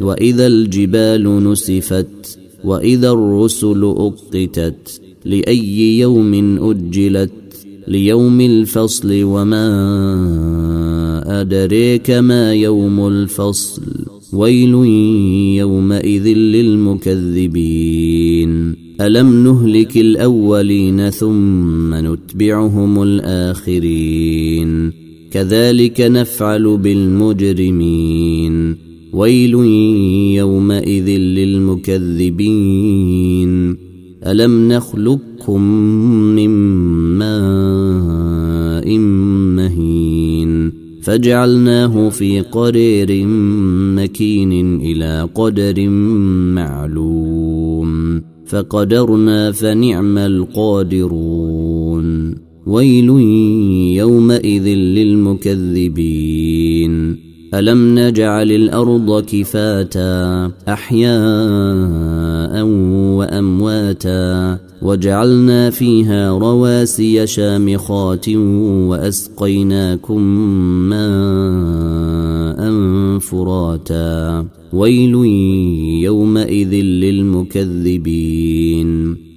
وإذا 0.00 0.46
الجبال 0.46 1.44
نسفت 1.44 2.38
وإذا 2.64 3.10
الرسل 3.10 3.84
اقتت 3.84 5.00
لأي 5.24 5.98
يوم 5.98 6.58
أجلت 6.70 7.30
ليوم 7.88 8.40
الفصل 8.40 9.22
وما 9.22 9.60
أدريك 11.40 12.10
ما 12.10 12.54
يوم 12.54 13.08
الفصل 13.08 13.82
ويل 14.32 14.74
يومئذ 15.58 16.26
للمكذبين. 16.26 17.70
ألم 19.00 19.44
نهلك 19.44 19.96
الأولين 19.96 21.10
ثم 21.10 21.94
نتبعهم 21.94 23.02
الآخرين؟ 23.02 24.92
كذلك 25.30 26.00
نفعل 26.00 26.76
بالمجرمين. 26.76 28.10
ويل 29.12 29.54
يومئذ 30.34 31.08
للمكذبين. 31.08 33.76
ألم 34.26 34.72
نخلقكم 34.72 35.62
من 36.36 36.50
ماء 37.18 38.98
مهين؟ 39.56 40.72
فجعلناه 41.02 42.08
في 42.08 42.40
قرير 42.40 43.26
مكين 43.96 44.80
إلى 44.80 45.28
قدر 45.34 45.88
معلوم. 46.54 48.20
فقدرنا 48.46 49.52
فنعم 49.52 50.18
القادرون. 50.18 52.34
ويل 52.66 53.08
يومئذ 53.96 54.68
للمكذبين. 54.68 55.90
ألم 57.54 57.98
نجعل 57.98 58.52
الأرض 58.52 59.24
كفاتا 59.24 60.50
أحياء 60.68 62.64
وأمواتا 63.18 64.58
وجعلنا 64.82 65.70
فيها 65.70 66.30
رواسي 66.38 67.26
شامخات 67.26 68.28
وأسقيناكم 68.88 70.22
ماء 70.88 72.60
فراتا 73.18 74.46
ويل 74.72 75.14
يومئذ 76.04 76.74
للمكذبين 76.74 78.10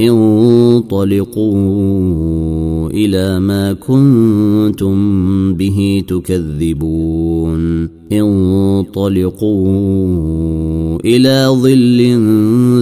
انطلقوا 0.00 1.54
إلى 2.90 3.40
ما 3.40 3.72
كنتم 3.72 4.94
به 5.54 6.04
تكذبون. 6.08 7.88
انطلقوا 8.12 9.64
إلى 11.04 11.46
ظل 11.50 12.00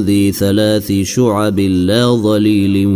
ذي 0.05 0.33
ثلاث 0.33 0.93
شعب 1.03 1.61
لا 1.61 2.07
ظليل 2.07 2.87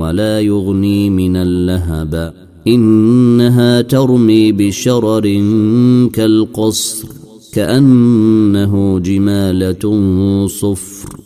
ولا 0.00 0.40
يغني 0.40 1.10
من 1.10 1.36
اللهب. 1.36 2.32
إنها 2.66 3.82
ترمي 3.82 4.52
بشرر 4.52 5.22
كالقصر 6.12 7.08
كأنه 7.52 8.98
جمالة 8.98 10.06
صفر. 10.46 11.25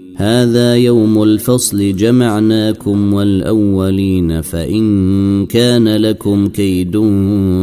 هذا 0.21 0.75
يوم 0.75 1.23
الفصل 1.23 1.95
جمعناكم 1.95 3.13
والأولين 3.13 4.41
فإن 4.41 5.45
كان 5.45 5.87
لكم 5.87 6.47
كيد 6.47 6.97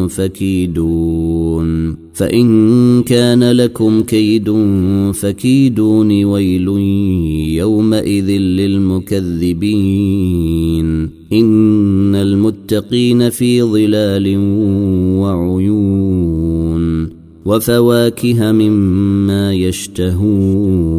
فكيدون 0.08 1.97
فإن 2.14 3.02
كان 3.02 3.52
لكم 3.52 4.02
كيد 4.02 4.54
فكيدون 5.14 6.24
ويل 6.24 6.68
يومئذ 7.58 8.30
للمكذبين 8.30 9.58
إن 11.32 12.14
المتقين 12.14 13.30
في 13.30 13.62
ظلال 13.62 14.36
وعيون 15.18 17.08
وفواكه 17.44 18.52
مما 18.52 19.54
يشتهون 19.54 20.98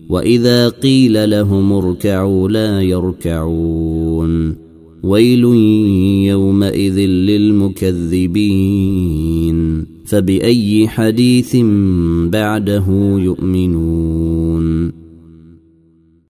وإذا 0.11 0.69
قيل 0.69 1.29
لهم 1.29 1.73
اركعوا 1.73 2.49
لا 2.49 2.81
يركعون. 2.81 4.55
ويل 5.03 5.43
يومئذ 6.25 6.99
للمكذبين. 6.99 8.25
فبأي 10.05 10.87
حديث 10.87 11.55
بعده 12.25 12.85
يؤمنون. 13.19 15.00